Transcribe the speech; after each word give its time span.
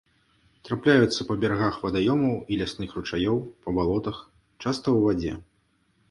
Трапляюцца 0.67 1.25
па 1.25 1.33
берагах 1.41 1.75
вадаёмаў 1.87 2.31
і 2.55 2.57
лясных 2.61 2.95
ручаёў, 2.99 3.37
па 3.67 3.75
балотах, 3.77 4.17
часта 4.63 4.87
ў 4.95 5.13
вадзе. 5.13 5.33